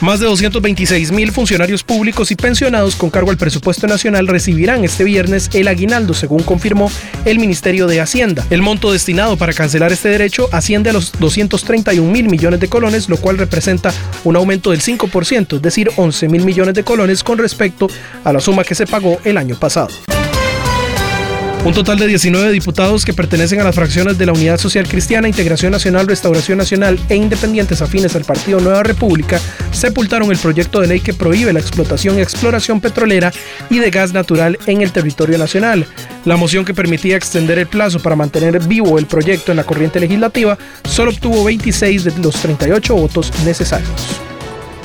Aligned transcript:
Más 0.00 0.18
de 0.18 0.24
226 0.26 1.12
mil 1.12 1.30
funcionarios 1.30 1.84
públicos 1.84 2.30
y 2.30 2.36
pensionados 2.36 2.96
con 2.96 3.10
cargo 3.10 3.30
al 3.30 3.36
presupuesto 3.36 3.86
nacional 3.86 4.28
recibirán 4.28 4.82
este 4.82 5.04
viernes 5.04 5.50
el 5.52 5.68
aguinaldo, 5.68 6.14
según 6.14 6.42
confirmó 6.42 6.90
el 7.26 7.38
Ministerio 7.38 7.86
de 7.86 8.00
Hacienda. 8.00 8.46
El 8.48 8.62
monto 8.62 8.92
destinado 8.92 9.36
para 9.36 9.52
cancelar 9.52 9.92
este 9.92 10.08
derecho 10.08 10.48
asciende 10.52 10.88
a 10.88 10.94
los 10.94 11.12
231 11.12 12.10
mil 12.10 12.30
millones 12.30 12.60
de 12.60 12.68
colones, 12.68 13.10
lo 13.10 13.18
cual 13.18 13.36
representa 13.36 13.92
un 14.24 14.36
aumento 14.36 14.70
del 14.70 14.80
5%, 14.80 15.56
es 15.56 15.62
decir, 15.62 15.90
11 15.94 16.28
mil 16.28 16.46
millones 16.46 16.72
de 16.72 16.82
colones 16.82 17.22
con 17.22 17.36
respecto 17.36 17.86
a 18.24 18.32
la 18.32 18.40
suma 18.40 18.64
que 18.64 18.74
se 18.74 18.86
pagó 18.86 19.18
el 19.24 19.36
año 19.36 19.58
pasado. 19.58 19.90
Un 21.62 21.74
total 21.74 21.98
de 21.98 22.06
19 22.06 22.52
diputados 22.52 23.04
que 23.04 23.12
pertenecen 23.12 23.60
a 23.60 23.64
las 23.64 23.74
fracciones 23.74 24.16
de 24.16 24.24
la 24.24 24.32
Unidad 24.32 24.56
Social 24.56 24.88
Cristiana, 24.88 25.28
Integración 25.28 25.72
Nacional, 25.72 26.06
Restauración 26.06 26.56
Nacional 26.56 26.98
e 27.10 27.16
independientes 27.16 27.82
afines 27.82 28.16
al 28.16 28.24
Partido 28.24 28.60
Nueva 28.60 28.82
República 28.82 29.38
sepultaron 29.70 30.30
el 30.30 30.38
proyecto 30.38 30.80
de 30.80 30.86
ley 30.86 31.00
que 31.00 31.12
prohíbe 31.12 31.52
la 31.52 31.60
explotación 31.60 32.18
y 32.18 32.22
exploración 32.22 32.80
petrolera 32.80 33.30
y 33.68 33.78
de 33.78 33.90
gas 33.90 34.14
natural 34.14 34.58
en 34.66 34.80
el 34.80 34.90
territorio 34.90 35.36
nacional. 35.36 35.86
La 36.24 36.38
moción 36.38 36.64
que 36.64 36.72
permitía 36.72 37.16
extender 37.16 37.58
el 37.58 37.66
plazo 37.66 38.00
para 38.00 38.16
mantener 38.16 38.58
vivo 38.60 38.98
el 38.98 39.04
proyecto 39.04 39.52
en 39.52 39.56
la 39.56 39.64
corriente 39.64 40.00
legislativa 40.00 40.56
solo 40.84 41.10
obtuvo 41.10 41.44
26 41.44 42.04
de 42.04 42.18
los 42.22 42.36
38 42.36 42.94
votos 42.94 43.32
necesarios. 43.44 44.19